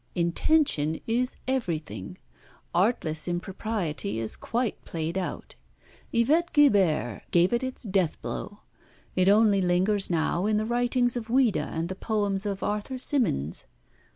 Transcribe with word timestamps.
Intention 0.15 0.99
is 1.05 1.35
everything. 1.47 2.17
Artless 2.73 3.27
impropriety 3.27 4.17
is 4.17 4.35
quite 4.35 4.83
played 4.83 5.15
out. 5.15 5.53
Yvette 6.11 6.51
Guilbert 6.53 7.21
gave 7.29 7.53
it 7.53 7.63
its 7.63 7.83
death 7.83 8.19
blow. 8.23 8.61
It 9.15 9.29
only 9.29 9.61
lingers 9.61 10.09
now 10.09 10.47
in 10.47 10.57
the 10.57 10.65
writings 10.65 11.15
of 11.15 11.29
Ouida 11.29 11.67
and 11.71 11.87
the 11.87 11.93
poems 11.93 12.47
of 12.47 12.63
Arthur 12.63 12.97
Symonds. 12.97 13.67